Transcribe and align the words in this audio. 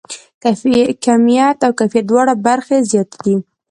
کیمیت 1.03 1.57
او 1.65 1.71
کیفیت 1.79 2.05
دواړه 2.07 2.33
برخې 2.45 2.77
زیاتې 2.89 3.17
دي. 3.25 3.35